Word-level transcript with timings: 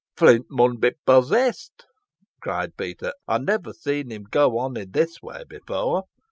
"Flint 0.17 0.47
mun 0.49 0.77
be 0.77 0.93
possessed," 1.05 1.85
cried 2.41 2.75
Peter. 2.75 3.13
"Ey 3.29 3.37
never 3.37 3.71
seed 3.71 4.11
him 4.11 4.23
go 4.23 4.57
on 4.57 4.75
i' 4.75 4.85
this 4.89 5.21
way 5.21 5.43
efore. 5.51 6.05